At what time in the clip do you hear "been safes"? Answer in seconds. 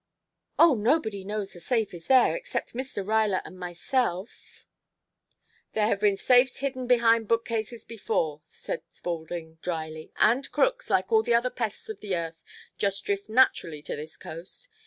5.99-6.57